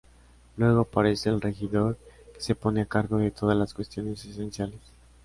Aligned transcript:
Luego, 0.57 0.79
aparece 0.81 1.29
el 1.29 1.41
regidor, 1.41 1.95
que 2.33 2.41
se 2.41 2.55
pone 2.55 2.81
a 2.81 2.85
cargo 2.87 3.19
de 3.19 3.29
todas 3.29 3.55
las 3.55 3.75
cuestiones 3.75 4.25
esenciales. 4.25 4.79